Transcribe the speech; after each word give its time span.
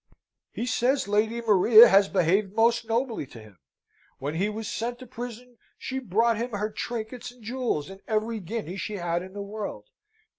"He 0.51 0.65
says 0.65 1.07
Lady 1.07 1.41
Maria 1.41 1.87
has 1.87 2.09
behaved 2.09 2.55
most 2.55 2.89
nobly 2.89 3.27
to 3.27 3.39
him. 3.39 3.59
When 4.17 4.33
he 4.33 4.49
was 4.49 4.67
sent 4.67 4.97
to 4.97 5.05
prison, 5.05 5.57
she 5.77 5.99
brought 5.99 6.37
him 6.37 6.53
her 6.53 6.71
trinkets 6.71 7.31
and 7.31 7.43
jewels, 7.43 7.87
and 7.87 8.01
every 8.07 8.39
guinea 8.39 8.77
she 8.77 8.95
had 8.95 9.21
in 9.21 9.33
the 9.33 9.43
world. 9.43 9.89